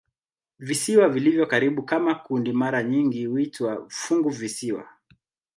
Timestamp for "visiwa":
0.59-1.09